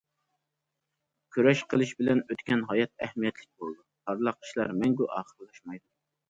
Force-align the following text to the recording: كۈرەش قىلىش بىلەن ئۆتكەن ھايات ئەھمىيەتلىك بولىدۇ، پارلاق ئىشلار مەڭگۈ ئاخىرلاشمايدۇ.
كۈرەش 1.35 1.61
قىلىش 1.73 1.91
بىلەن 1.99 2.21
ئۆتكەن 2.23 2.63
ھايات 2.71 3.05
ئەھمىيەتلىك 3.09 3.51
بولىدۇ، 3.61 3.85
پارلاق 4.09 4.41
ئىشلار 4.49 4.75
مەڭگۈ 4.81 5.11
ئاخىرلاشمايدۇ. 5.19 5.85